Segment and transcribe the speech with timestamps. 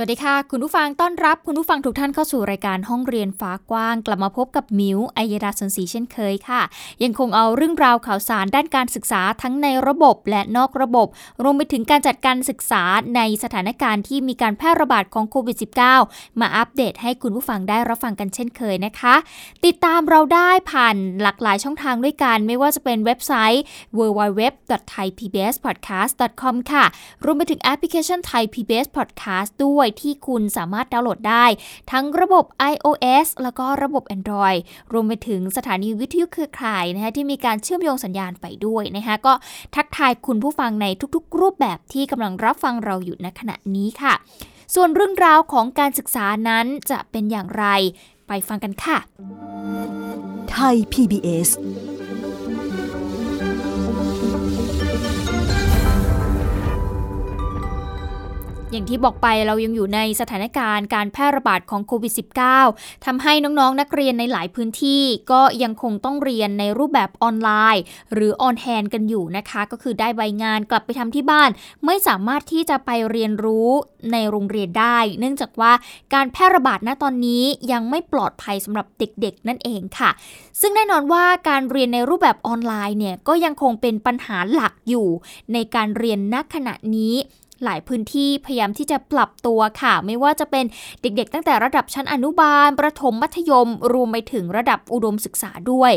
[0.00, 6.62] สวัสดีค่ะ คุณผู้ฟังต้อนรับคุณผู้ฟังทุกท่านเข้าสู่รายการห้องเรียนฟ้ากว้าง กลับมาพบกับมิวอัยราสนศรีเช่นเคยค่ะ
[7.02, 11.08] ยังคงเอาเรื่องราวข่าวสารด้านการศึกษาทั้งในระบบและนอกระบบ
[11.42, 12.82] รวมไปถึงการจัดการศึกษา
[13.16, 15.56] ในสถานการณ์ที่มีการแพร่ระบาดของโควิด
[16.00, 19.14] -19 มาอัปเดตให้คุณผู้ฟังได้รับฟังกันเช่นเคยนะคะ
[19.64, 23.62] ติดตามเราได้ผ่านหลากหลายช่องทางด้วยกัน ไม่ว่าจะเป็นเว็บไซต์
[23.98, 26.84] www.thaipbspodcast.com ค่ะ
[27.24, 31.46] รวมไปถึงแอปพลิเคชัน Thai PBS Podcast ด้วยที่คุณสามารถดาวน์โหลดได้
[31.92, 34.60] ทั้งระบบ iOS แล้วก็ระบบ Android
[34.92, 39.32] รวมไปถึงสถานีวิทยุเครือข่ายนะคะที่มีการเชื่อมโยงสัญญาณไปด้วยนะคะก็
[39.74, 44.14] ทักทายคุณผู้ฟังในทุกๆ รูปแบบที่กำลังรับฟังเราอยู่ณขณะนี้ค่ะ
[44.74, 47.66] ส่วนเรื่องราวของการศึกษานั้นจะเป็นอย่างไร
[48.28, 48.98] ไปฟังกันค่ะ
[50.50, 51.48] ไทย PBS
[58.72, 62.12] อย่างที่บอกไปเรายังอยู่ในสถานการณ์การแพร่ระบาดของโควิด
[62.58, 65.02] -19 ทำให้น้องๆ นักเรียนในหลายพื้นที่
[65.32, 71.50] ก็ยังคงต้องเรียนในรูปแบบออนไลน์ หรือออนแฮนกันอยู่นะคะ ก็คือได้ใบงานกลับไปทำที่บ้าน
[71.86, 73.68] ไม่สามารถที่จะไปเรียนรู้
[74.12, 75.72] ในโรงเรียนได้ เนื่องจากว่า
[76.14, 80.10] การแพร่ระบาดณตอนนี้ยังไม่ปลอดภัยสำหรับเด็กๆ นั่นเองค่ะ
[80.60, 85.08] ซึ่งแน่นอนว่าการเรียนในรูปแบบออนไลน์เนี่ยก็ยังคงเป็นปัญหาหลักอยู่
[85.52, 87.14] ในการเรียนณขณะนี้
[87.64, 90.64] หลายพื้นที่พยายามที่จะปรับตัวค่ะ ไม่ว่าจะเป็น
[91.02, 95.92] เด็กๆ ตั้งแต่ระดับชั้นอนุบาล ประถมมัธยม รวมไปถึงระดับอุดมศึกษาด้วย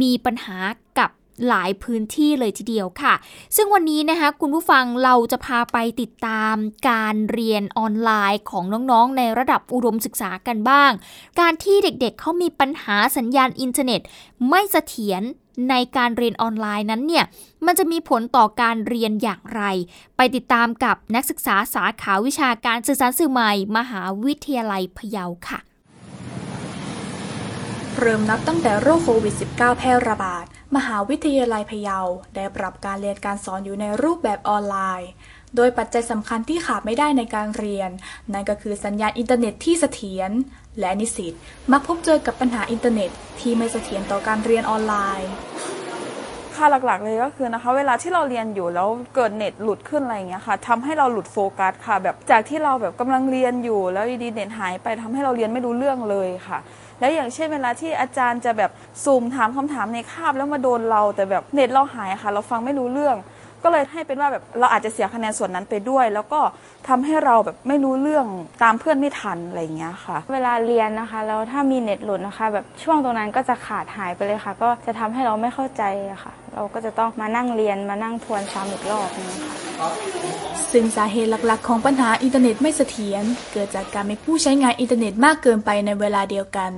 [0.00, 0.58] มีปัญหา
[0.98, 1.10] กับ
[1.48, 3.14] หลายพื้นที่เลยทีเดียวค่ะ
[3.56, 6.56] ซึ่งวันนี้นะคะคุณผู้ฟังเราจะพาไปติดตาม
[6.90, 10.90] การเรียนออนไลน์ของน้องๆ ในระดับอุดมศึกษากันบ้าง
[11.40, 14.00] การที่เด็กๆเเขามีปัญหาสัญญาณอินเทอร์เน็ต
[14.48, 15.22] ไม่เสถียร
[15.70, 17.24] ในการเรียนออนไลน์นั้นเนี่ย
[17.66, 19.62] มันจะมีผลต่อการเรียนอย่างไร
[20.16, 25.60] ไปติดตามกับนักศึกษาสาขาวิชาการสื่อสารสื่อใหม่ มหาวิทยาลัยพะเยาค่ะ
[27.98, 30.44] เริ่มนับตั้งแต่โรคโควิด -19 แพร่ระบาด
[30.76, 31.98] มหาวิทยาลัยพะเยา
[32.36, 35.10] ได้ปรับการเรียนการสอนอยู่ในรูปแบบออนไลน์
[35.56, 37.90] โดยปัจจัยสำคัญที่ขาดไม่ได้ในการเรียน
[38.32, 40.30] นั่นก็คือสัญญาณอินเทอร์เน็ตที่เสถียร
[40.80, 41.34] และนิสิต
[41.72, 43.10] มักพบเจอกับปัญหาอินเทอร์เน็ต
[43.40, 45.30] ที่ไม่เสถียรต่อการเรียนออนไลน์
[46.54, 56.58] ค่ะหลักๆเลยก็คือนะคะ เวลาที่เราเรียนอยู่แล้วเกิดเน็ตหลุดขึ้นอะไรอย่างเงี้ยค่ะทำให้เราหลุดโฟกัสค่ะ แบบจากที่เราแบบกำลังเรียนอยู่ แล้วดีเน็ตหายไปทำให้เราเรียนไม่รู้เรื่องเลยค่ะ
[57.02, 58.70] แล้วอย่างเช่นเวลาที่อาจารย์จะแบบ
[59.04, 63.16] สุ่มถามคำถามในคาบแล้วมาโดนเราแต่แบบเน็ตเราหายค่ะ เราฟังไม่รู้เรื่อง
[63.62, 66.40] ก็เลยให้เป็นว่าแบบเราอาจจะเสียคะแนนส่วนนั้นไปด้วย แล้วก็
[66.88, 68.26] ทำให้เราแบบไม่รู้เรื่อง
[68.62, 79.56] ตามเพื่อนไม่ทันอะไรอย่างเงี้ยค่ะ เวลาเรียนนะคะแล้วถ้ามีเน็ตหลุดนะคะ แบบช่วงตรงนั้นก็จะขาดหายไปเลยค่ะ ก็จะทำให้เราไม่เข้าใจอะค่ะ เราก็จะต้องมานั่งเรียนมานั่งทวนซ้ำอีกรอบนึงค่ะ
[80.72, 86.72] ซึ่งสาเหตุหลักๆ ของปัญหาอินเทอร์เน็ตไม่เสถียรเกิดจากการมีผู้ใช้งานอินเทอร์เน็ตมากเกินไปในเวลาเดียวกัน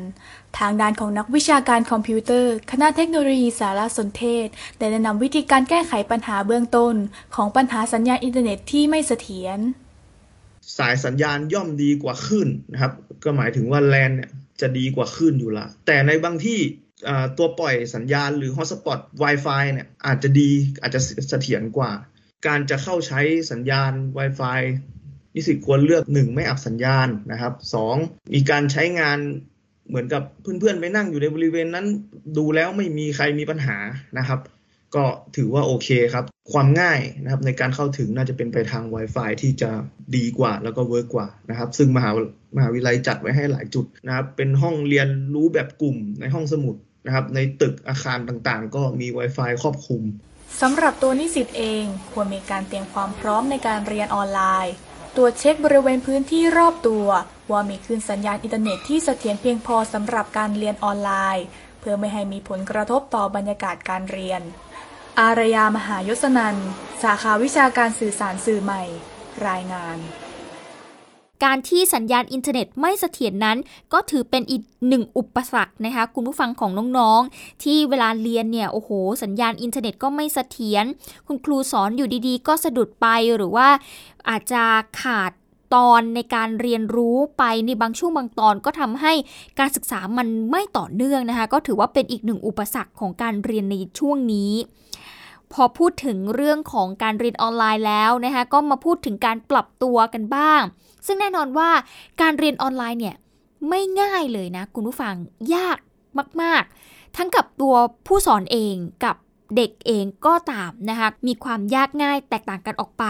[0.58, 4.46] ทางด้านของนักวิชาการคอมพิวเตอร์ คณะเทคโนโลยีสารสนเทศ
[4.78, 6.94] ได้แนะนำวิธีการแก้ไขปัญหาเบื้องต้น
[7.34, 9.58] ของปัญหาสัญญาณอินเทอร์เน็ตที่ไม่เสถียร
[10.78, 12.92] สายสัญญาณย่อมดีกว่าคลื่นนะครับ
[13.24, 14.30] ก็หมายถึงว่าแลนเนี่ย
[14.60, 16.83] จะดีกว่าคลื่นอยู่ละแต่ในบางที่อ่า
[17.38, 20.50] ตัวปล่อยสัญญาณหรือ hotspot Wi-Fi เนี่ยอาจจะดี
[20.80, 21.90] อาจจะเสถียรกว่า
[22.46, 23.20] การจะเข้าใช้
[23.50, 24.60] สัญญาณ Wi-Fi
[25.34, 27.52] นิสิตควรเลือก 1 ไม่อับสัญญาณนะครับ
[27.94, 29.18] 2 มีการใช้งาน
[29.88, 31.86] เหมือนกับเพื่อนๆ ไปนั่งอยู่ในบริเวณนั้น
[32.36, 33.76] ดูแล้วไม่มีใครมีปัญหา
[34.18, 34.40] นะครับ
[34.94, 35.04] ก็
[35.36, 39.70] ถือว่าโอเคครับ ความง่ายนะครับในการเข้าถึงน่าจะเป็นไปทาง Wi-Fi ที่จะ
[40.16, 42.10] ดีกว่าแล้วก็ work กว่านะครับ ซึ่งมหา
[42.56, 50.02] มหาวิทยาลัยจัดไว้ให้หลายจุดนะครับ เป็นห้องเรียนรู้แบบกลุ่มในห้องสมุด นะครับในตึกอาคารต่างๆ ก็มี Wi-Fi ครอบคลุม
[50.60, 54.74] สำหรับตัวนิสิตเองควรมีการเตรียมความพร้อมในการเรียนออนไลน์
[55.16, 57.06] ตรวจเช็คบริเวณพื้นที่รอบตัว
[57.50, 61.44] ว่ามีคลื่นสัญญาณอินเทอร์เน็ตที่เสถียรเพียงพอสำหรับการเรียนออนไลน์
[61.80, 64.42] เพื่อไม่ให้มีผลกระทบต่อบรรยากาศการเรียน
[65.20, 66.56] อารยามหายศนัน
[67.02, 68.82] สาขาวิชาการสื่อสารสื่อใหม่
[69.48, 69.98] รายงาน
[71.44, 73.58] การที่สัญญาณอินเทอร์เน็ตไม่เสถียรนั้น
[73.92, 78.90] ก็ถือเป็นอีกหนึ่งอุปสรรคนะคะ คุณผู้ฟังของน้องๆ ที่เวลาเรียนเนี่ยโอ้โห
[79.22, 80.84] สัญญาณอินเทอร์เน็ตก็ไม่เสถียร
[81.26, 83.68] คุณครูสอนอยู่ดีๆ ก็สะดุดไปหรือว่า
[84.28, 84.62] อาจจะ
[85.02, 85.32] ขาด
[85.74, 89.12] ตอนในการเรียนรู้ไปในบางช่วงบางตอนก็ทำให้
[89.58, 94.52] การศึกษามันไม่ต่อเนื่องนะคะ ก็ถือว่าเป็นอีกหนึ่งอุปสรรคของการเรียนในช่วงนี้
[95.54, 100.62] พอพูดถึงเรื่องของการเรียนออนไลน์แล้วนะคะก็มาพูดถึงการปรับตัวกันบ้าง
[101.06, 101.70] ซึ่งแน่นอนว่า
[102.20, 103.16] การเรียนออนไลน์เนี่ย
[103.68, 105.14] ไม่ง่ายเลยนะคุณผู้ฟัง
[105.54, 105.78] ยาก
[106.42, 107.74] มาก ๆ ทั้งกับตัว
[108.06, 108.74] ผู้สอนเอง
[109.04, 109.16] กับ
[109.56, 113.04] เด็กเองก็ตามนะคะมีความยากง่ายแตกต่างกันออกไป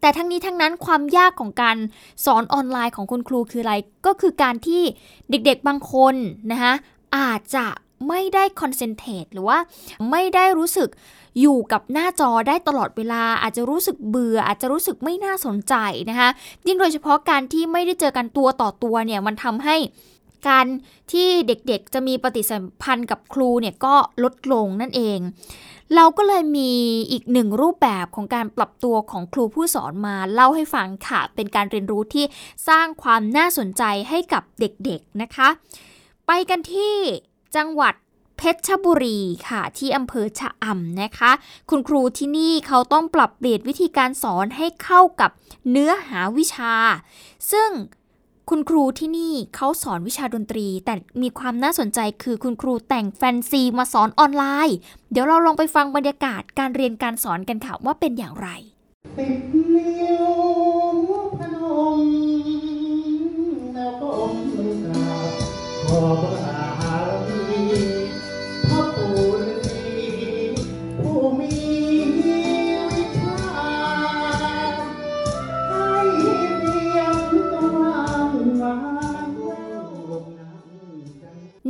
[0.00, 1.76] แต่ทั้งนี้ทั้งนั้นความยากของการ
[2.24, 3.74] สอนออนไลน์ของคุณครูคืออะไร
[4.06, 4.82] ก็คือการที่
[5.30, 6.14] เด็กๆบางคน
[6.52, 6.72] นะคะ
[7.16, 7.66] อาจจะ
[8.08, 9.58] ไม่ได้คอนเซนเทรตหรือว่า
[10.10, 10.88] ไม่ได้รู้สึก
[11.40, 15.74] อยู่กับหน้าจอได้ตลอดเวลา อาจจะรู้สึกเบื่อ อาจจะรู้สึกไม่น่าสนใจ
[16.10, 16.28] นะคะ
[16.66, 19.76] ยิ่งโดยเฉพาะการที่ไม่ได้เจอกันตัวต่อตัวเนี่ยมันทำให้
[20.48, 20.66] การ
[21.12, 23.94] ที่เด็กๆจะมีปฏิสัมพันธ์กับครูเนี่ยก็
[24.24, 25.18] ลดลงนั่นเอง
[25.96, 26.72] เราก็เลยมี
[27.10, 32.24] อีกหนึ่งรูปแบบของการปรับตัวของครูผู้สอนมาเล่าให้ฟังค่ะ เป็นการเรียนรู้ที่
[32.68, 35.48] สร้างความน่าสนใจให้กับเด็กๆนะคะ
[36.26, 36.94] ไปกันที่
[37.56, 37.94] จังหวัด
[38.36, 39.18] เพชรบุรี
[39.48, 41.32] ค่ะ ที่อำเภอชะอำนะคะ
[41.70, 45.30] คุณครูที่นี่เขาต้องปรับเปลี่ยนวิธีการสอนให้เข้ากับ
[45.70, 46.74] เนื้อหาวิชา
[47.52, 47.70] ซึ่ง
[48.50, 54.76] คุณครูที่นี่เขาสอนวิชาดนตรี แต่มีความน่าสนใจคือคุณครูแต่งแฟนซีมาสอนออนไลน์
[55.10, 58.48] เดี๋ยวเราลองไปฟังบรรยากาศการเรียนการสอนกันค่ะว่าเป็นอย่างไร
[59.18, 59.42] ติด
[59.74, 60.28] นิ้ว
[61.38, 61.56] พน
[61.98, 62.00] ม
[63.74, 64.36] แล้วก็อม
[64.84, 65.30] กราบ
[65.88, 66.02] ขอ
[66.50, 66.51] บ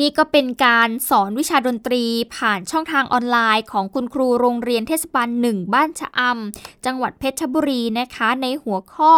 [0.02, 2.04] นี่ก็เป็นการสอนวิชาดนตรี
[2.36, 9.12] ผ่านช่องทางออนไลน์ ของคุณครูโรงเรียนเทศบาลหนึ่งบ้านชะอำจังหวัดเพชรบุรีนะคะ ในหัวข้อ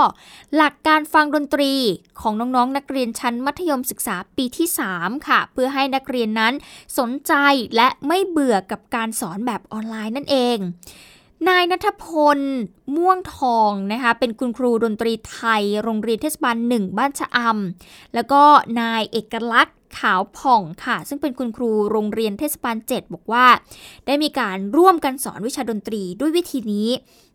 [0.56, 1.72] หลักการฟังดนตรี
[2.20, 6.54] ของน้องๆนนักเรียนชั้นมัธยมศึกษาปีที่ 3 ค่ะ เพื่อให้นักเรียนนั้น
[6.98, 7.32] สนใจ
[7.76, 10.58] และไม่เบื่อกับการสอนแบบออนไลน์นั่นเอง
[11.48, 12.04] นายนัทพ
[12.36, 12.38] ล
[12.96, 18.42] ม่วงทองนะคะ เป็นคุณครูดนตรีไทย โรงเรียนเทศบาลหนึ่งบ้านชะอำ แล้วก็
[18.80, 23.46] นายเอกลักษณ์ขาวผ่องค่ะ ซึ่งเป็นคุณครูโรงเรียนเทศบาล 7 บอกว่า
[24.06, 26.88] ได้มีการร่วมกันสอนวิชาดนตรีด้วยวิธีนี้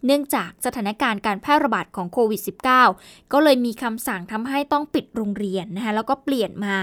[0.06, 2.42] เนื่องจากสถานการณ์การแพร่ระบาดของโควิด
[2.88, 6.76] -19 ก็เลยมีคำสั่งทำให้ต้องปิดโรงเรียนนะคะแล้วก็เปลี่ยนมา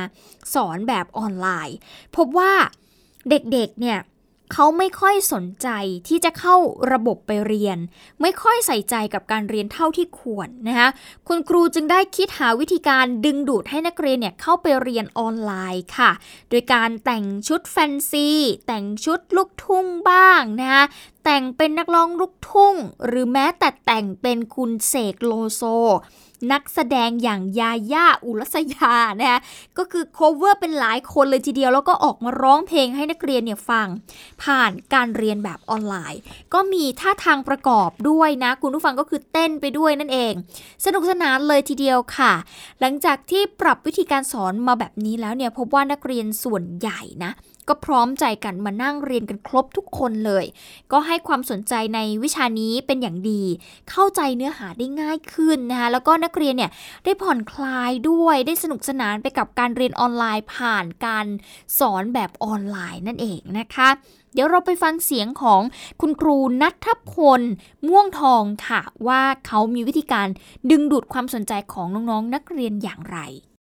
[0.54, 1.76] สอนแบบออนไลน์
[2.16, 2.52] พบว่า
[3.30, 3.98] เด็กๆเนี่ย
[4.52, 5.68] เขาไม่ค่อยสนใจ
[6.08, 6.56] ที่จะเข้า
[6.92, 7.78] ระบบไปเรียน
[8.20, 10.88] ไม่ค่อยใส่ใจกับการเรียนเท่าที่ควรนะคะ
[11.28, 16.10] คุณครูจึงได้คิดหาวิธีการดึงดูดให้นักเรียนเนี่ยเข้าไปเรียนออนไลน์ค่ะ
[16.50, 18.28] โดยการแต่งชุดแฟนซี
[18.66, 20.84] แต่งชุดลูกทุ่งบ้างนะคะ
[21.24, 22.74] แต่งเป็นนักร้องลูกทุ่ง
[23.06, 25.62] หรือแม้แต่แต่งเป็นคุณเสกโลโซ
[26.52, 29.40] นักแสดงอย่างยาย่าอุรัสยานะคะ
[29.78, 33.86] ก็คือ cover เป็นหลายคนเลยทีเดียว แล้วก็ออกมาร้องเพลงให้นักเรียนเนี่ยฟัง
[34.42, 36.20] ผ่านการเรียนแบบออนไลน์
[36.54, 40.32] ก็มีท่าทางประกอบด้วยนะ คุณผู้ฟังก็คือเต้นไปด้วยนั่นเอง
[40.84, 42.32] สนุกสนานเลยทีเดียวค่ะ
[42.80, 47.32] หลังจากที่ปรับวิธีการสอนมาแบบนี้แล้วเนี่ยพบว่านักเรียนส่วนใหญ่นะ
[47.68, 50.44] ก็พร้อมใจกันมานั่งเรียนกันครบทุกคนเลย
[50.92, 53.42] ก็ให้ความสนใจในวิชานี้เป็นอย่างดี
[53.90, 56.70] เข้าใจเนื้อหาได้ง่ายขึ้นนะคะแล้วก็นักเรียนเนี่ย
[57.04, 61.26] ได้ผ่อนคลายด้วยได้สนุกสนานไปกับการเรียนออนไลน์ผ่านการ
[61.78, 63.88] สอนแบบออนไลน์นั่นเองนะคะ
[64.34, 65.62] เดี๋ยวเราไปฟังเสียงของ
[66.00, 67.40] คุณครูนัทพล
[67.88, 70.28] ม่วงทองค่ะ ว่าเขามีวิธีการ
[70.70, 73.18] ดึงดูดความสนใจของน้องๆนักเรียนอย่างไร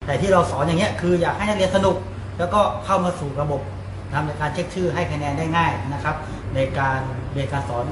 [0.07, 1.95] แต่ที่เราสอนอย่างเงี้ยคืออยากให้นักเรียนสนุก
[2.39, 3.61] แล้วก็เข้ามาสู่ระบบ
[4.13, 6.15] ทำในการเช็คชื่อให้คะแนนได้ง่ายนะครับ
[6.55, 6.99] ในการ
[7.33, 7.85] เรียนการสอน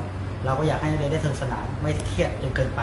[0.45, 2.81] เราก็อยากให้นักเรียนได้สนุกสนานไม่เครียดจนเกินไป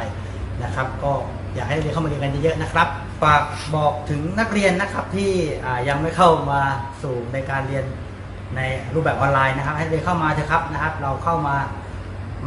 [0.63, 1.13] นะครับ ก็
[1.55, 2.89] อยากให้นักเรียนเข้ามาเรียนกันเยอะๆนะครับ
[3.23, 3.43] ฝาก
[3.75, 5.31] บอกถึงนักเรียนนะครับที่
[5.89, 6.61] ยังไม่เข้ามา
[7.03, 7.85] สู่ในการเรียน
[8.57, 8.61] ใน
[8.95, 11.57] รูปแบบออนไลน์นะครับ ให้เรียนเข้ามาเถอะครับนะครับ เราเข้ามา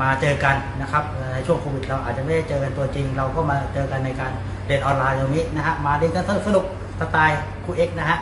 [0.01, 1.03] มาเจอกันนะครับ
[1.33, 4.31] ในช่วงโควิดเราอาจจะไม่ได้เจอกันตัวจริง เราก็มาเจอกันในการ
[4.67, 6.65] เรียนออนไลน์ตรงนี้นะฮะมาเรียนกันสนุก
[6.99, 8.19] สไตล์ครูเอ็กนะฮะ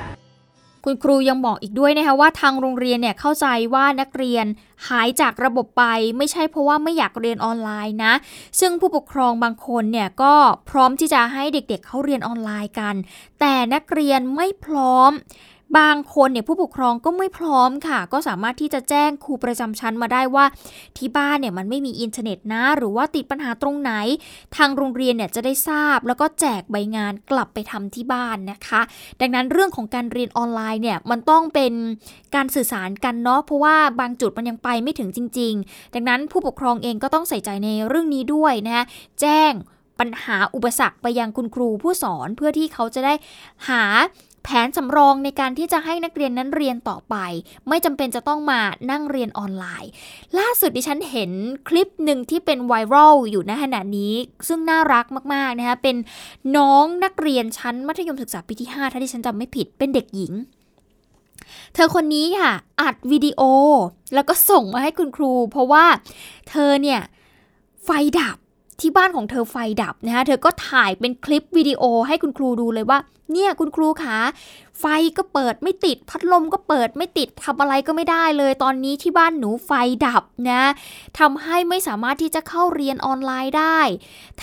[0.83, 4.45] คุณครูยังบอกอีกด้วยนะคะว่าทางโรงเรียนเนี่ยเข้าใจว่านักเรียน
[4.87, 5.83] หายจากระบบไป
[6.17, 8.13] ไม่ใช่เพราะว่าไม่อยากเรียนออนไลน์นะ
[8.59, 10.33] ซึ่งผู้ปกครองบางคนเนี่ยก็
[10.69, 12.95] พร้อมที่จะให้เด็กๆเขาเรียนออนไลน์กัน
[13.39, 15.11] แต่นักเรียนไม่พร้อม
[15.77, 20.45] บางคนเนี่ยผู้ปกครองก็ไม่พร้อมค่ะ ก็สามารถที่จะแจ้งครูประจำชั้นมาได้ว่า
[20.97, 23.91] ที่บ้านเนี่ยมันไม่มีอินเทอร์เน็ตนะ หรือว่าติดปัญหาตรงไหน
[24.55, 28.81] ทางโรงเรียนเนี่ยจะได้ทราบ แล้วก็แจกใบงานกลับไปทำที่บ้านนะคะ
[29.21, 31.73] ดังนั้นเรื่องของการเรียนออนไลน์เนี่ยมันต้องเป็น
[32.35, 38.83] การสื่อสารกันเนาะเพราะว่าบางจุดมันยังไปไม่ถึงจริง ๆ ดังนั้นผู้ปกครองเองก็ต้องใส่ใจในเรื่องนี้ด้วยนะคะ
[39.21, 39.53] แจ้ง
[39.99, 43.13] ปัญหาอุปสรรคไปยังคุณครูผู้สอนเพื่อที่เขาจะได้
[43.69, 43.83] หา
[44.49, 47.15] แผนสำรองในการที่จะให้นักเรียนนั้นเรียนต่อไป
[47.67, 48.61] ไม่จำเป็นจะต้องมา
[48.91, 49.91] นั่งเรียนออนไลน์
[50.39, 51.31] ล่าสุดดิฉันเห็น
[51.67, 54.13] คลิปหนึ่งที่เป็นไวรัลอยู่ณขณะนี้
[54.47, 55.95] ซึ่งน่ารักมากๆนะคะเป็น
[56.57, 60.33] น้องนักเรียนชั้นมัธยมศึกษาปีที่ 5 ถ้าดิฉันจำไม่ผิดเป็นเด็กหญิง
[61.73, 62.51] เธอคนนี้ค่ะ
[62.81, 63.41] อัดวิดีโอ
[64.13, 65.85] แล้วก็ส่งมาให้คุณครู เพราะว่า
[66.49, 67.01] เธอเนี่ย
[67.85, 67.89] ไฟ
[68.19, 68.37] ดับ
[68.79, 72.99] ที่บ้านของเธอไฟดับนะคะเธอก็ถ่ายเป็นคลิปวิดีโอให้คุณครูดูเลยว่า
[73.31, 74.19] เนี่ยคุณครูคะ
[74.79, 74.85] ไฟ
[75.17, 79.71] ก็เปิดไม่ติด พัดลมก็เปิดไม่ติดทำอะไรก็ไม่ได้เลย ตอนนี้ที่บ้านหนูไฟ
[80.05, 80.63] ดับนะ
[81.19, 83.79] ทำให้ไม่สามารถที่จะเข้าเรียนออนไลน์ได้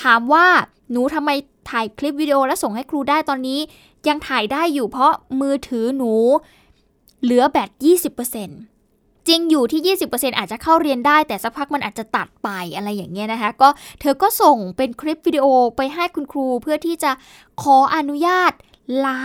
[0.02, 0.46] ถามว่า
[0.90, 1.30] หนูทำไม
[1.70, 3.60] ถ่ายคลิปวิดีโอและส่งให้ครูได้ตอนนี้
[4.08, 6.12] ยังถ่ายได้อยู่เพราะมือถือหนู
[7.22, 7.70] เหลือแบต
[8.24, 8.73] 20%
[9.28, 13.68] จริงอยู่ที่ 20%อาจจะเข้าเรียนได้แต่สักพักมันอาจจะตัดไปอะไรอย่างเงี้ยนะคะ ก็
[14.00, 17.10] เธอก็ส่งเป็นคลิปวิดีโอไปให้คุณครูเพื่อที่จะ
[17.62, 18.54] ขออนุญาต
[19.06, 19.20] ลา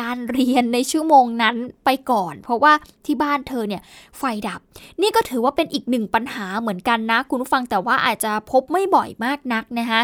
[0.00, 2.72] การเรียนในชั่วโมงนั้นไปก่อน เพราะว่า
[3.06, 3.82] ที่บ้านเธอเนี่ย
[4.18, 4.60] ไฟดับ
[5.02, 10.00] นี่ก็ถือว่าเป็นอีกหนึ่งปัญหาเหมือนกันนะ คุณผู้ฟังแต่ว่าอาจจะพบไม่บ่อยมากนักนะคะ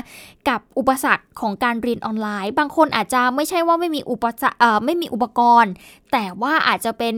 [0.49, 5.73] กับอุปสรรคของการเรียนออนไลน์ บางคนอาจจะไม่ใช่ว่าไม่มีอุปสรรคไม่มีอุปกรณ์
[6.13, 7.15] แต่ว่าอาจจะเป็น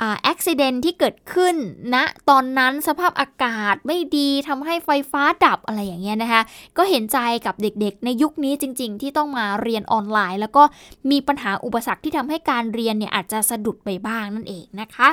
[0.00, 1.54] อ่าอุบิเหตุที่เกิดขึ้น
[1.94, 6.42] ณนะตอนนั้นสภาพอากาศไม่ดีทำให้ไฟฟ้าดับอะไรอย่างเงี้ยนะคะ
[6.76, 10.62] ก็เห็นใจกับเด็กๆ ในยุคนี้จริง ๆ ที่ต้องมาเรียนออนไลน์ แล้วก็
[11.10, 15.08] มีปัญหาอุปสรรคที่ทำให้การเรียนเนี่ยอาจจะสะดุดไปบ้างนั่นเองนะคะ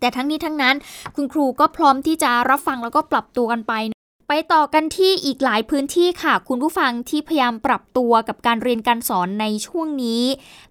[0.00, 0.74] แต่ทั้งนี้ทั้งนั้น
[1.16, 3.74] คุณครูก็พร้อมที่จะรับฟังแล้วก็ปรับตัวกันไป
[4.30, 10.22] ไปต่อกันที่อีกหลายพื้นที่ค่ะ คุณผู้ฟังที่พยายามปรับตัวกับการเรียนการสอนในช่วงนี้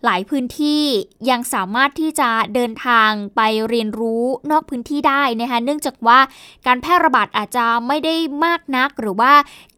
[0.06, 0.84] หลายพื้นที่
[1.30, 6.20] ยังสามารถที่จะเดินทางไปเรียนรู้นอกพื้นที่ได้นะคะเนื่องจากว่า
[6.68, 9.34] การแพร่ระบาดอาจจะไม่ได้มากนัก หรือว่า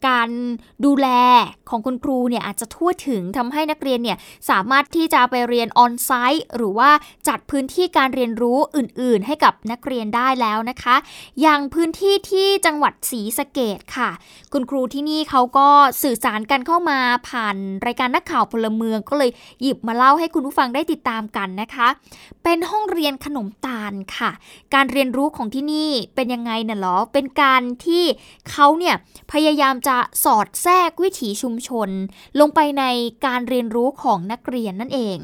[0.08, 0.30] การ
[0.84, 1.08] ดูแล
[1.68, 4.18] ของคุณครูเนี่ยอาจจะทั่วถึงทำให้นักเรียนเนี่ย
[4.50, 6.90] สามารถที่จะไปเรียนออนไซต์หรือว่า
[7.28, 10.96] จัดพื้นที่การเรียนรู้อื่น ๆ ให้กับนักเรียนได้แล้วนะคะ
[11.40, 14.10] อย่างพื้นที่ที่จังหวัดศรีสะเกดค่ะ
[14.52, 15.68] คุณครูที่นี่เขาก็
[16.02, 16.98] สื่อสารกันเข้ามา
[17.28, 17.56] ผ่าน
[17.86, 19.30] รายการนักข่าวพลเมืองก็เลย
[19.62, 21.88] หยิบมาเล่าให้คุณผู้ฟังได้ติดตามกันนะคะ
[22.44, 24.30] เป็นห้องเรียนขนมตาลค่ะ
[24.74, 28.04] การเรียนรู้ของที่นี่เป็นยังไงน่ะหรอ เป็นการที่
[28.50, 28.94] เขาเนี่ย
[29.32, 31.88] พยายามจะสอดแทรกวิถีชุมชน
[32.40, 32.84] ลงไปใน
[33.26, 35.16] การเรียนรู้ของนักเรียนนั่นเอง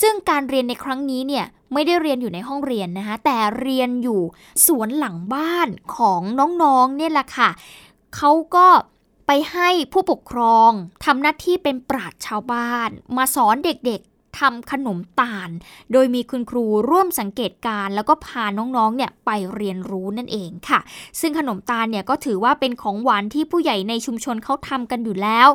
[0.00, 4.20] ซึ่งการเรียนในครั้งนี้เนี่ย ไม่ได้เรียนอยู่ในห้องเรียนนะคะแต่เรียนอยู่
[4.66, 6.22] สวนหลังบ้านของ
[6.62, 7.50] น้องๆเนี่ยแหละค่ะ
[8.16, 8.66] เขาก็
[9.26, 10.70] ไปให้ผู้ปกครอง
[11.04, 15.50] ทำหน้าที่เป็นปราชญ์ชาวบ้าน มาสอนเด็กๆ ทำขนมตาล
[15.92, 20.80] โดยมีคุณครูร่วมสังเกตการ์แล้วก็พาน้องๆ เนี่ยไปเรียนรู้นั่นเองค่ะ
[21.20, 25.48] ซึ่งขนมตาลเนี่ยก็ถือว่าเป็นของหวานที่ผู้ใหญ่ในชุมชนเขาทำกันอยู่แล้ว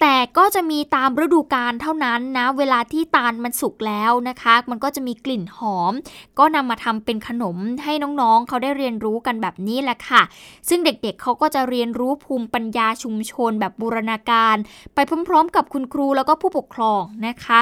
[0.00, 5.92] แต่ก็จะมีตามฤดูกาลเท่านั้นนะ เวลาที่ตาลมันสุกแล้วนะคะ มันก็จะมีกลิ่นหอม
[6.38, 10.22] ก็นำมาทำเป็นขนมให้น้องๆ เขาได้เรียนรู้กันแบบนี้แหละค่ะ
[10.68, 14.56] ซึ่งเด็กๆเเขาก็จะเรียนรู้ภูมิปัญญาชุมชนแบบบูรณาการ
[14.94, 17.60] ไปพร้อมๆ กับคุณครูแล้วก็ผู้ปกครองนะคะ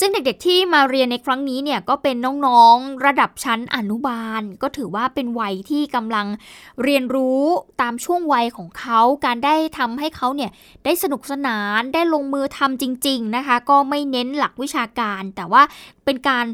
[0.00, 6.26] ซึ่งเด็กๆที่มาเรียนในครั้งนี้เนี่ยก็เป็นน้องๆระดับชั้นอนุบาล ก็ถือว่าเป็นวัยที่กำลัง
[6.82, 7.42] เรียนรู้
[7.80, 10.50] ตามช่วงวัยของเขาการได้ทำให้เขาเนี่ย
[10.84, 15.62] ได้สนุกสนานได้ลงมือทำจริง ๆนะคะ ก็ไม่เน้นหลักวิชาการ แต่ว่า
[16.04, 16.46] เป็นการ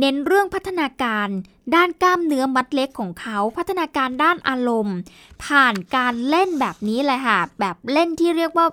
[0.00, 1.28] เน้นเรื่องพัฒนาการ
[1.74, 4.96] ด้านกล้ามเนื้อมัดเล็กของเขา พัฒนาการด้านอารมณ์
[5.44, 8.66] ผ่านการเล่นแบบนี้เลยค่ะแบบเล่นที่เรียกว่า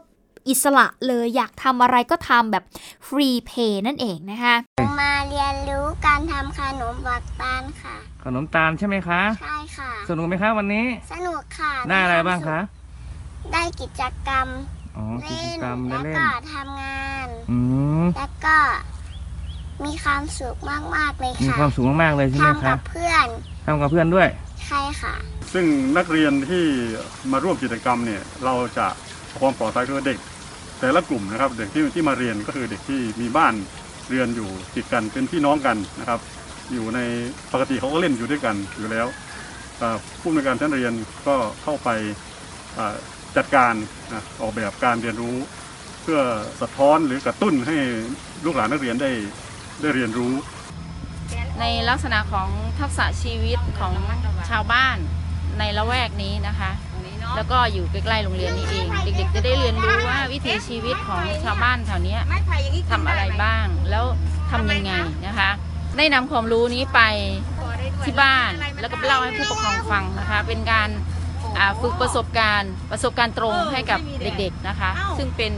[0.50, 2.64] อิสระเลยอยากทำอะไรก็ทำแบบ
[3.08, 4.56] ฟรีเพย์นั่นเองนะคะ
[5.02, 12.60] มาเรียนรู้การทำขนมบักตาลค่ะ ขนมตาลใช่ไหมคะ ใช่ค่ะ สนุกไหมคะวันนี้ สนุกค่ะได้อะไรบ้างคะ
[13.54, 14.48] ได้กิจกรรม
[14.98, 17.58] อ๋อกิจเล่นกรรมได้แล้วเล่นก็ทำงานอื
[18.02, 18.58] มแล้วก็
[19.86, 20.56] มีความสุข
[20.96, 23.28] มากๆเลยมีค่ะความสุขมากๆเลยใช่ไหมทำคะกับเพื่อน
[23.66, 24.28] ทำกับเพื่อนด้วย
[24.68, 25.14] ใช่ค่ะ
[25.54, 25.66] ซึ่ง
[25.98, 26.66] นักเรียนที่
[27.32, 28.88] มาร่วมกิจกรรมเนี่ย เราจะ
[29.28, 30.18] เอาความปลอดภัยคือเด็ก
[30.84, 33.54] แต่ละกลุ่มนะครับ เด็กที่ที่มาเรียนก็คือเด็กที่มีบ้าน
[34.10, 36.20] เรียนอยู่ติดกันเป็นพี่น้องกันนะครับ
[36.74, 37.00] อยู่ใน
[37.54, 39.08] ปกติเขาก็เล่นอยู่ด้วยกันอยู่แล้ว
[40.22, 40.94] ผู้ในวยการชั้นเรียน
[41.28, 41.90] ก็เข้าไป
[43.38, 43.74] จัดการ
[44.42, 45.36] ออกแบบการเรียนรู้
[46.02, 46.20] เพื่อ
[46.62, 47.78] สะท้อนหรือกระตุ้นให้
[48.46, 49.12] ลูกหลานนักเรียนได้
[49.82, 50.34] ได้เรียนรู้
[51.60, 52.50] ในลักษณะของ
[52.80, 53.94] ทักษะชีวิตของ
[54.50, 54.98] ชาวบ้าน
[55.60, 56.72] ในละแวกนี้นะคะ
[57.36, 62.22] แล้วก็อยู่ใกล้ๆโรงเรียนนี้เอง เด็กๆ จะได้เรียนรู้ว่าวิถีชีวิตของชาวบ้านแถวเนี้ย
[62.92, 64.06] ทำอะไรบ้าง แล้ว
[64.52, 64.92] ทำยังไง
[65.28, 65.50] นะคะ
[65.98, 67.02] ได้นำความรู้นี้ไป
[68.06, 70.90] ที่บ้านแล้วก็เล่าให้ผู้ปกครองฟังนะคะ เป็นการ
[71.82, 75.52] ฝึกประสบการณ์ประสบการณ์ตรงให้กับเด็กๆนะคะ ซึ่งเป็น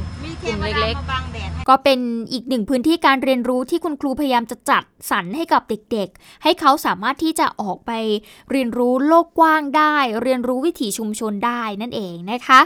[0.46, 2.00] กลุ่มเล็กๆ ก็เป็น
[2.34, 7.92] อีกหนึ่งพื้นที่การเรียนรู้ที่คุณครูพยายามจะจัดสรรให้กับเด็กๆ ให้เขาสามารถที่จะออกไป
[8.52, 12.60] เรียนรู้โลกกว้างได้ เรียนรู้วิถีชุมชนได้นั่นเองนะคะ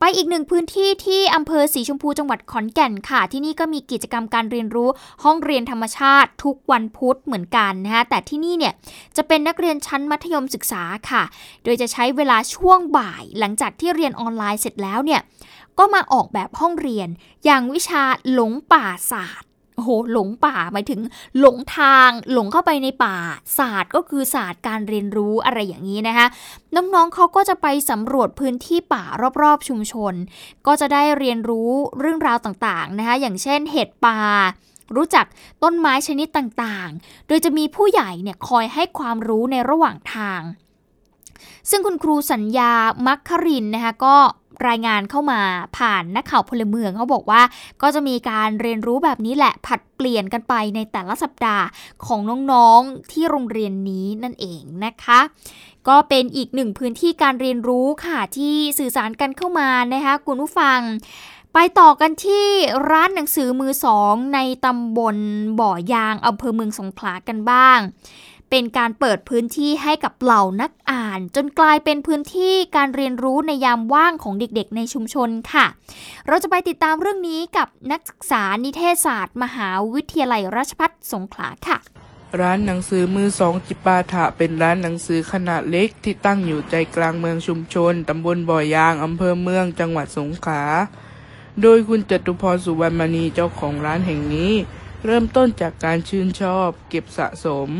[0.00, 4.88] ไปอีกหนึ่งพื้นที่ที่อำเภอสีชมพูจังหวัดขอนแก่นค่ะ ที่นี่ก็มีกิจกรรมการเรียนรู้
[5.24, 8.74] ห้องเรียนธรรมชาติทุกวันพุธเหมือนกันนะคะแต่ที่นี่เนี่ย
[9.16, 11.22] จะเป็นนักเรียนชั้นมัธยมศึกษาค่ะ
[11.64, 15.22] โดยจะใช้เวลาช่วงบ่าย หลังจากที่เรียนออนไลน์เสร็จแล้วเนี่ย
[15.78, 17.08] ก็มาออกแบบห้องเรียน
[17.44, 18.02] อย่างวิชา
[18.32, 21.00] หลงป่าศาสตร์โอ้โหหลงป่าหมายถึง
[21.38, 23.16] หลงทางหลงเข้าไปในป่า
[23.58, 26.26] ศาสตร์ก็คือศาสตร์การเรียนรู้อะไรอย่างนี้นะคะ
[26.74, 29.04] น้องๆเขาก็จะไปสำรวจพื้นที่ป่า
[29.42, 30.14] รอบๆชุมชน
[30.66, 34.20] ก็จะได้เรียนรู้เรื่องราวต่างๆนะคะอย่างเช่นเห็ดป่า
[34.96, 35.26] รู้จัก
[35.62, 40.42] ต้นไม้ชนิดต่างๆ โดยจะมีผู้ใหญ่เนี่ยคอยให้ความรู้ในระหว่างทาง
[41.70, 42.72] ซึ่งคุณครูสัญญา
[43.06, 44.16] มัคครินนะคะก็
[44.68, 45.40] รายงานเข้ามา
[45.78, 47.42] ผ่านนักข่าวพลเมืองเขาบอกว่า
[47.82, 51.64] ก็จะมีการเรียนรู้แบบนี้แหละผัดเปลี่ยนกันไปในแต่ละสัปดาห์
[52.06, 52.20] ของ
[52.52, 55.20] น้องๆที่โรงเรียนนี้นั่นเองนะคะ
[55.88, 60.80] ก็เป็นอีกหนึ่งพื้นที่การเรียนรู้ค่ะที่สื่อสารกันเข้ามานะคะคุณผู้ฟัง
[61.54, 62.46] ไปต่อกันที่
[62.90, 65.16] ร้านหนังสือมือสองในตำบล
[65.60, 67.78] บ่อยางอำเภอเมืองสงขลากันบ้าง
[68.58, 75.66] เป็นการเปิดพื้นที่ให้กับเหล่านักอ่าน จนกลายเป็นพื้นที่การเรียนรู้ในยามว่างของเด็กๆ ในชุมชนค่ะ
[76.28, 81.78] เราจะไปติดตามเรื่องนี้กับนักศึกษานิเทศศาสตร์ มหาวิทยาลัยราชภัฏสงขลาค่ะ
[82.40, 90.62] ร้านหนังสือมือสองจิปาถะเป็นร้านหนังสือขนาดเล็กที่ตั้งอยู่ใจกลางเมืองชุมชนตำบลบ่อยางอำเภอเมืองจังหวัดสงขลา
[91.62, 94.52] โดยคุณจตุพรสุวรรณมณีเจ้าของร้านแห่งนี้
[95.04, 97.70] เริ่มต้นจากการชื่นชอบ เก็บสะสม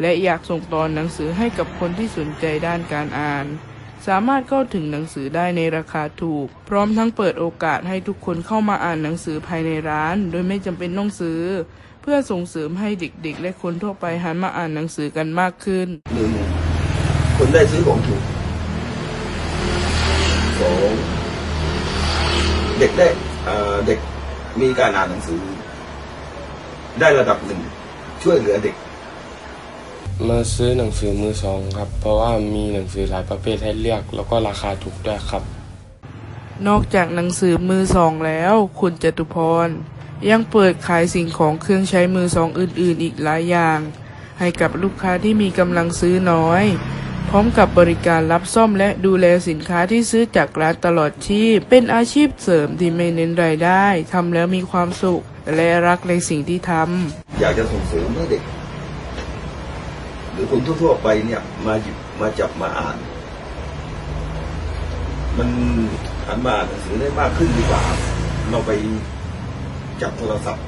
[0.00, 3.46] และอยากส่งต่อนหนังสือให้กับคนที่สนใจด้านการอ่าน
[4.06, 11.40] สามารถเข้าถึงหนังสือได้ในราคาถูก พร้อมทั้งเปิดโอกาสให้ทุกคนเข้ามาอ่านหนังสือภายในร้าน โดยไม่จำเป็นต้องซื้อ
[12.02, 16.32] เพื่อส่งเสริมให้เด็กๆ และคนทั่วไปหันมาอ่านหนังสือกันมากขึ้นหนึ่ง
[17.36, 18.22] คนได้ซื้อของถูก
[20.60, 20.92] สอง
[22.78, 23.06] เด็กได้
[23.44, 23.98] เอ่อเด็ก
[24.60, 25.40] มีการอ่านหนังสือ
[27.00, 27.60] ได้ระดับหนึ่ง
[28.22, 28.74] ช่วยเหลือเด็ก
[30.28, 35.42] มาซื้อหนังสือมือสองครับ เพราะว่ามีหนังสือหลายประเภทให้เลือก แล้วก็ราคาถูกด้วยครับ
[36.66, 39.68] นอกจากหนังสือมือสองแล้ว คุณจตุพร
[40.30, 43.78] ยังเปิดขายสิ่งของเครื่องใช้มือสองอื่น ๆ อีกหลายอย่าง
[44.38, 46.64] ให้กับลูกค้าที่มีกำลังซื้อน้อย
[47.28, 55.22] พร้อมกับบริการรับซ่อมและดูแลสินค้าที่ซื้อจากร้านตลอดชีพ เป็นอาชีพเสริมที่ไม่เน้นรายได้ทำแล้วมีความสุข
[55.56, 58.59] และรักในสิ่งที่ทำอยากจะส่งเสริมให้เด็กห
[60.40, 62.96] รือคนทั่วๆไปเนี่ยมาหยิบมาจับมาอ่าน
[65.38, 65.48] มัน
[66.26, 67.82] หันมาอ่านหนังสือได้มากขึ้นดีกว่า
[68.50, 68.70] เราไป
[70.02, 70.64] จับโทรศัพท์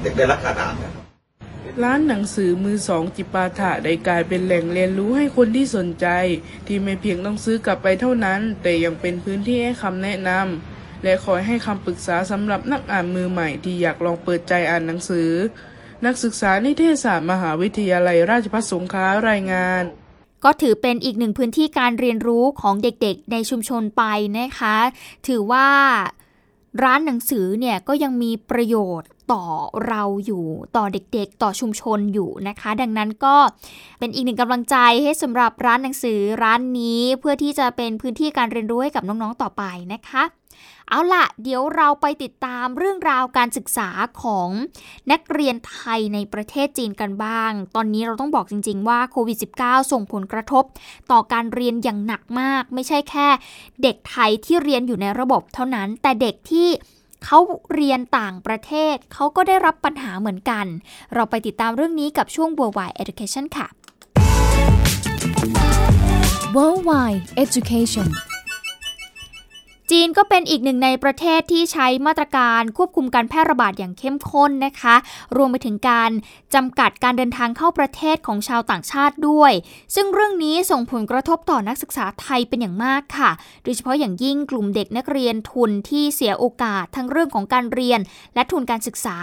[0.00, 1.04] เด็กได้รักการอ่านนะครับ
[1.84, 6.06] ร้านหนังสือมือสองจิปาถะได้กลายเป็นแหล่งเรียนรู้ให้คนที่สนใจ
[6.66, 15.30] ที่ไม่เพียงต้องซื้อกลับไปเท่านั้น แต่ยังเป็นพื้นที่ให้คำแนะนำและคอยให้คำปรึกษาสำหรับนักอ่านมือใหม่ที่อยากลองเปิดใจอ่านหนังสือ
[16.04, 19.82] นักศึกษานิเทศศาสตร์มหาวิทยาลัยราชภัฏสงขลารายงาน
[20.44, 24.02] ก็ถือเป็นอีกหนึ่งพื้นที่การเรียนรู้ของเด็กๆ ในชุมชนไป
[24.38, 24.76] นะคะ
[25.26, 25.68] ถือว่า
[26.82, 29.44] ร้านหนังสือเนี่ยก็ยังมีประโยชน์ต่อ
[29.86, 30.44] เราอยู่
[30.76, 33.36] ต่อเด็กๆ ต่อชุมชนอยู่นะคะ ดังนั้นก็
[33.98, 40.22] เป็นอีกหนึ่งกำลังใจให้สำหรับร้านหนังสือร้านนี้เพื่อที่จะเป็นพื้นที่การเรียนรู้ให้กับน้องๆต่อไปนะคะ
[40.90, 43.88] เอาล่ะ เดี๋ยวเราไปติดตามเรื่องราวการศึกษา
[44.22, 44.48] ของ
[45.12, 50.64] นักเรียนไทยในประเทศจีนกันบ้าง ตอนนี้เราต้องบอกจริง ๆ ว่าโควิด -19 ส่งผลกระทบ
[51.10, 53.28] ต่อการเรียนอย่างหนักมาก ไม่ใช่แค่
[53.82, 56.68] เด็กไทยที่เรียนอยู่ในระบบเท่านั้น แต่เด็กที่
[57.24, 57.38] เขา
[57.74, 60.66] เรียนต่างประเทศ เขาก็ได้รับปัญหาเหมือนกัน
[61.14, 63.66] เราไปติดตามเรื่องนี้กับช่วง Worldwide Education ค่ะ
[66.56, 68.08] Worldwide Education
[69.90, 74.94] จีนก็เป็นอีกหนึ่งในประเทศที่ใช้มาตรการควบคุมการแพร่ระบาดอย่างเข้มข้นนะคะ
[75.36, 76.10] รวมไปถึงการ
[76.54, 79.52] จำกัดการเดินทางเข้าประเทศของชาวต่างชาติด้วย
[79.94, 83.30] ซึ่งเรื่องนี้ส่งผลกระทบต่อนักศึกษาไทยเป็นอย่างมากค่ะ
[83.64, 88.00] โดยเฉพาะอย่างยิ่งกลุ่มเด็กนักเรียนทุนที่เสียโอกาสทั้งเรื่องของการเรียน
[88.34, 89.18] และทุนการศึกษา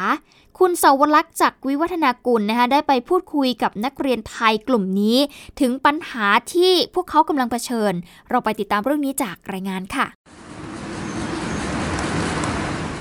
[0.60, 5.18] คุณสาวลักษณ์จากวิวัฒนากุลนะคะได้ไปพูดคุยกับนักเรียนไทยกลุ่มนี้
[5.60, 7.94] ถึงปัญหาที่พวกเขากำลังเผชิญ
[8.30, 10.06] เราไปติดตามเรื่องนี้จากรายงานค่ะ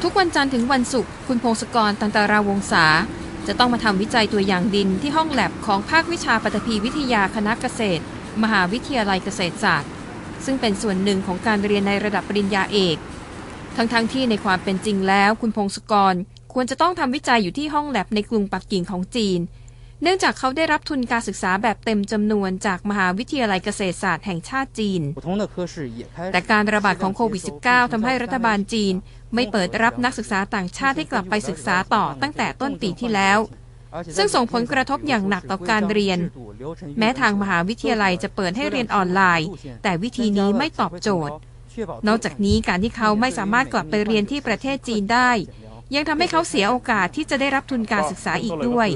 [0.02, 2.84] ทุกวันจันทร์ถึงวันศุกร์คุณพงศกรตันตาราวงศา
[3.46, 8.02] จะต้องมาทำวิจัยตัวอย่างดินที่ห้องแลบของภาควิชาปฐพีวิทยาคณะเกษตร
[8.42, 9.90] มหาวิทยาลัยเกษตรศาสตร์
[10.44, 12.96] ซึ่งเป็นส่วนหนึ่งของการเรียนในระดับปริญญาเอก
[13.76, 16.14] ทั้งๆทที่ในความเป็นจริงแล้ว คุณพงศกร
[16.52, 19.38] ควรจะต้องทำวิจัยอยู่ที่ห้องแลบในกรุงปักกิ่งของจีน
[20.02, 25.02] เนื่องจากเขาได้รับทุนการศึกษาแบบเต็มจำนวนจากมหาวิทยาลัยเกษตรศาสตร์แห่งชาติจีน
[26.32, 28.94] แต่การระบาดของโควิด -19 ทำให้รัฐบาลจีน
[29.34, 33.38] ไม่เปิดรับนักศึกษาต่างชาติให้กลับไปศึกษาต่อตั้งแต่ต้นปีที่แล้ว
[34.16, 36.18] ซึ่งส่งผลกระทบอย่างหนักต่อการเรียน
[36.98, 39.48] แม้ทางมหาวิทยาลัยจะเปิดให้เรียนออนไลน์
[39.82, 41.34] แต่วิธีนี้ไม่ตอบโจทย์
[42.08, 45.30] นอกจากนี้การที่เขาไม่สามารถกลับไปเรียนที่ประเทศจีนได้
[45.94, 48.88] ยังทำให้เขาเสียโอกาสที่จะได้รับทุนการศึกษาอีกด้วย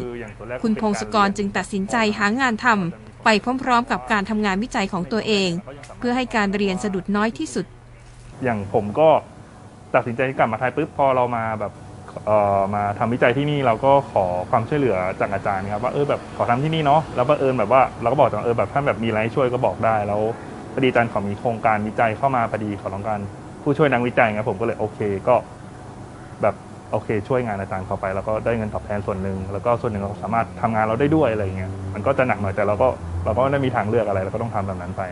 [0.62, 3.28] คุณพงศกรจึงตัดสินใจหางานทำไป
[3.62, 5.50] พร้อมๆ กับการทำงานวิจัยของตัวเอง
[5.98, 7.66] เพื่อให้การเรียนสะดุดน้อยที่สุด
[8.42, 9.08] อย่างผมก็
[9.94, 11.72] ตัดสินใจกลับมาไทยปุ๊บพอเรามาแบบ
[12.26, 20.20] เออมาทำวิจัยที่นี่เราก็ขอความช่วยเหลือจากอาจารย์ครับว่าเออแบบขอทำที่นี่เนาะแล้วบังเอิญแบบว่าเราก็บอกจารย์เออแบบถ้าแบบมีอะไรช่วยก็บอกได้แล้ว
[20.72, 23.20] พอดีอาจารย์ขามีโครงการวิจัยเข้ามาพอดีขาต้องการ
[23.62, 25.34] ผู้ช่วยนักวิจัยครับผมก็เลยโอเคก็
[26.42, 26.54] แบบ
[26.92, 32.88] โอเค ช่วยงานอาจารย์เขาไป แล้วก็ได้เงินตอบแทนส่วนหนึ่งแล้วก็ส่วนหนึ่งเราสามารถทำงานเราได้ด้วยอะไรเงี้ยมันก็จะหนักหน่อยแต่เราก็
[33.24, 35.02] เราก็ไม่ได้มีทางเลือกอะไรเราก็ต้องทำแบบนั้นไป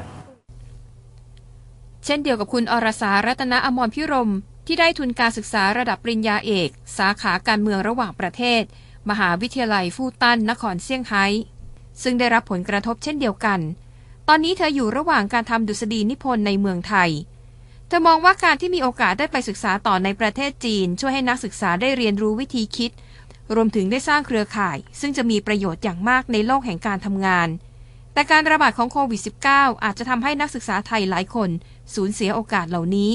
[2.05, 4.31] เช่นเดียวกับคุณอรสารัตนอมรพิรม
[4.67, 8.63] ที่ได้ทุนการศึกษาระดับปริญญาเอก สาขาการเมืองระหว่างประเทศ
[9.11, 11.25] มหาวิทยาลัยฟู่ตันนครเซี่ยงไฮ้
[12.03, 13.61] ซึ่งได้รับผลกระทบเช่นเดียวกัน
[14.29, 17.11] ตอนนี้เธออยู่ระหว่างการทำดุษฎีนิพนธ์ในเมืองไทย
[17.97, 22.91] ธอมองว่าการที่มีโอกาสได้ไปศึกษาต่อในประเทศจีน ช่วยให้นักศึกษาได้เรียนรู้วิธีคิด
[23.55, 27.49] รวมถึงได้สร้างเครือข่าย ซึ่งจะมีประโยชน์อย่างมากในโลกแห่งการทำงาน
[28.15, 29.21] แต่การระบาดของโควิด
[29.53, 31.51] -19 อาจจะทำให้นักศึกษาไทยหลายคน
[31.95, 33.11] สูญเสียโอกาสเหล่านี้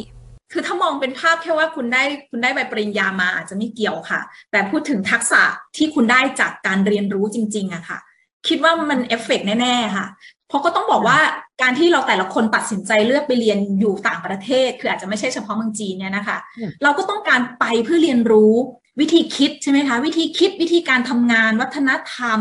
[0.52, 5.42] คือถ้ามองเป็นภาพแค่ว่าคุณได้คุณได้ใบปริญญามาอาจจะไม่เกี่ยวค่ะ แต่พูดถึงทักษะ
[5.78, 8.00] ที่คุณได้จากการเรียนรู้จริงๆอะค่ะ
[8.48, 10.08] คิดว่ามันเอฟเฟกแน่ ๆ ค่ะ
[10.50, 11.20] เพราะก็ต้องบอกว่า
[11.62, 16.38] การที่เราแต่ละคนตัดสินใจเลือกไปเรียนอยู่ต่างประเทศ คืออาจจะไม่ใช่เฉพาะเมืองจีนเนี่ยนะคะ
[16.84, 18.54] เราก็ต้องการไปเพื่อเรียนรู้
[19.00, 22.40] วิธีคิดใช่ไหมคะ วิธีคิดวิธีการทำงาน วัฒนธรรม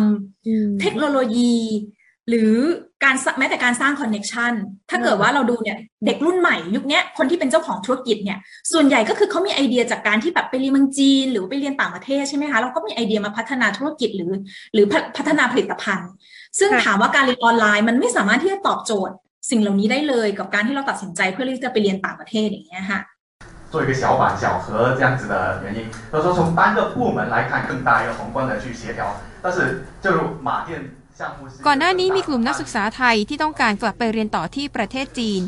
[0.81, 1.57] เทคโนโลยี
[2.29, 2.55] หรือ
[3.05, 4.53] การสแม้แต่การสร้างคอนเน็ชัน
[4.91, 8.39] ถ้าเกิดว่าเราดูเนี่ยเด็กรุ่นใหม่ ยุคนี้คนที่เป็นเจ้าของธุรกิจเนี่ย
[8.73, 14.33] ส่วนใหญ่ก็คือเขามีไอเดียจากการที่แบบไปเรียนเมืองจีน หรือไปเรียนต่างประเทศใช่ไหมคะเราก็มีไอเดียมาพัฒนาธุรกิจหรือ
[14.75, 16.11] หรือพัฒนาผลิตภัณฑ์
[16.60, 19.16] ซึ่งถามว่าการเรียนออนไลน์มันไม่สามารถที่จะตอบโจทย์
[19.50, 23.00] สิ่งเหล่านี้ได้เลยกับการที่เราตัดสินใจเพื่อที่จะไปเรียนต่างประเทศอย่างเงี้ยค่ะ
[23.72, 24.66] 做一个小板小和
[24.98, 25.80] 这样子的原因，
[26.12, 29.00] 就是说从单个部门来看更大一个宏观的去协调，
[29.44, 29.58] 但是
[30.04, 30.70] 正如马店。
[31.68, 35.42] ก่อนหน้านี้มีกลุ่มนักศึกษาไทยที่ต้องการกลับไปเรียนต่อที่ประเทศจีน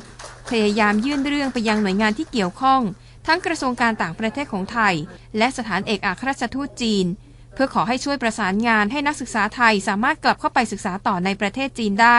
[0.49, 2.81] พยายามยื่นเรื่องไปยังหน่วยงานที่เกี่ยวข้อง
[3.27, 4.93] ทั้งกระทรวงการต่างประเทศของไทย
[5.37, 7.05] และสถานเอกอัครราชทูตจีน
[7.54, 12.18] เพื่อขอให้ช่วยประสานงานให้นักศึกษาไทยสามารถกลับเข้าไปศึกษาต่อในประเทศจีนได้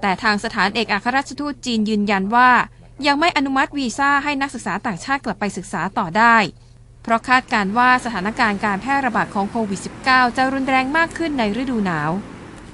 [0.00, 2.50] แต่ทางสถานเอกอัครราชทูตจีนยืนยันว่า
[3.06, 6.36] ยังไม่อนุมัติวีซ่าให้นักศึกษาต่างชาติกลับไปศึกษาต่อได้
[7.02, 12.10] เพราะคาดการว่าสถานการณ์การแพร่ระบาดของโควิด -19 จะรุนแรงมากขึ้นในฤดูหนาว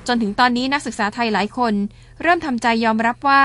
[0.06, 1.74] จนถึงตอนนี้นักศึกษาไทยหลายคน
[2.22, 3.42] เริ่มทำใจยอมรับว่า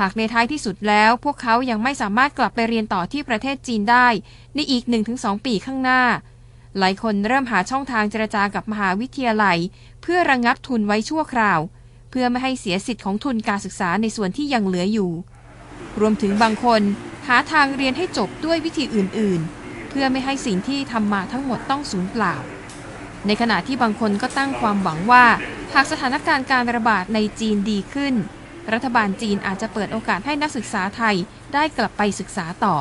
[0.00, 4.06] หากในท้ายที่สุดแล้วพวกเขายังไม่สามารถกลับไปเรียนต่อที่ประเทศจีนได้
[4.54, 4.82] ในอีก
[5.14, 6.02] 1-2 ปีข้างหน้า
[6.78, 9.58] หลายคนเริ่มหาช่องทางเจรจากับมหาวิทยาลัย
[10.02, 11.60] เพื่อระงงับทุนไว้ชั่วคราว
[12.10, 15.10] เพื่อไม่ให้เสียสิทธิ์ของทุนการศึกษาในส่วนที่ยังเหลืออยู่
[16.00, 16.82] รวมถึงบางคน
[17.28, 22.34] หาทางเรียนให้จบด้วยวิธีอื่นๆ เพื่อไม่ให้สิ่งที่ทำมาทั้งหมดต้องสูญเปล่า
[23.26, 25.24] ในขณะที่บางคนก็ตั้งความหวังว่า
[25.74, 28.14] หากสถานการณ์การระบาดในจีนดีขึ้น
[28.72, 31.16] รัฐบาลจีนอาจจะเปิดโอกาสให้นักศึกษาไทย
[31.54, 32.76] ได้กลับไปศึกษาต่อ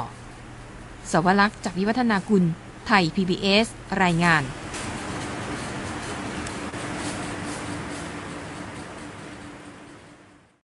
[1.11, 2.43] สวรักษ์จากวิวัฒนากุล
[2.87, 3.67] ไทย PBS
[4.03, 4.43] รายงาน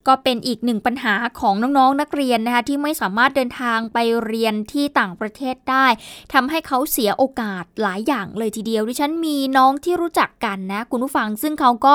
[0.08, 5.86] ก็เป็นอีกหนึ่งปัญหาของน้องๆนนักเรียนนะคะที่ไม่สามารถเดินทางไปเรียนที่ต่างประเทศได้
[6.34, 11.94] ทำให้เขาเสียโอกาสหลายอย่างเลยทีเดียวดิฉันมีน้องที่รู้จักกันนะคุณผู้ฟังซึ่งเขาก็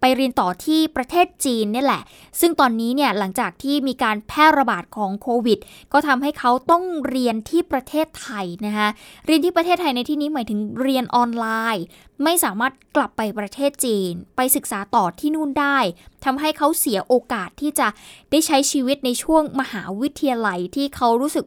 [0.00, 2.02] ไปเรียนต่อที่ประเทศจีนนี่แหละ
[2.40, 5.58] ซึ่งตอนนี้เนี่ยหลังจากที่มีการแพร่ระบาดของโควิด
[5.92, 8.88] ก็ทำให้เขาต้องเรียนที่ประเทศไทยนะคะ
[9.26, 11.46] เรียนที่ประเทศไทยในที่นี้หมายถึงเรียนออนไล
[11.76, 11.84] น์
[12.24, 15.78] ไม่สามารถกลับไปประเทศจีน ไปศึกษาต่อที่นู่นได้
[16.24, 17.88] ทำให้เขาเสียโอกาสที่จะ
[18.30, 21.46] ได้ใช้ชีวิตในช่วงมหาวิทยาลัยที่เขารู้สึก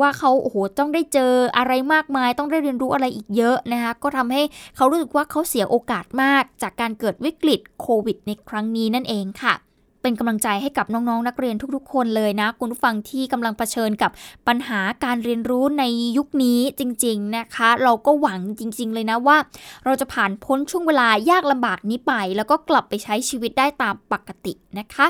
[0.00, 4.42] ว่าเขาโอ้โหต้องได้เจออะไรมากมาย ต้องได้เรียนรู้อะไรอีกเยอะนะคะก็ทำให้
[4.76, 9.54] เขารู้สึกว่าเขาเสียโอกาสมากจากการเกิดวิกฤตโควิดในครั้งนี้นั่นเองค่ะ
[10.02, 14.10] เป็นกำลังใจให้กับน้องๆนนักเรียนทุกๆ คนเลยนะ คุณผู้ฟังที่กำลังเผชิญกับ
[14.48, 15.84] ปัญหาการเรียนรู้ใน
[16.16, 19.36] ยุคนี้จริง ๆนะคะ เราก็หวังจริง ๆ เลยนะว่า
[19.84, 25.06] เราจะผ่านพ้นช่วงเวลายากลำบากนี้ไป แล้วก็กลับไปใช้ชีวิตได้ตามปกตินะคะ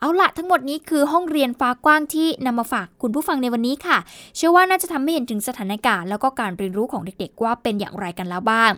[0.00, 3.98] เอาละทั้งหมดนี้คือห้องเรียนฟ้ากว้างที่นำมาฝากคุณผู้ฟังในวันนี้ค่ะ
[4.36, 8.70] เชื่อว่าน่าจะทำให้เห็นถึงสถานการณ์ แล้วก็การเรียนรู้ของเด็กๆ ว่าเป็นอย่างไรกันแล้วบ้าง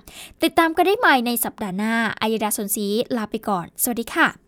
[0.42, 4.47] ติดตามกันได้ใหม่ในสัปดาห์หน้าอายดาสนศรีลาไปก่อน สวัสดีค่ะ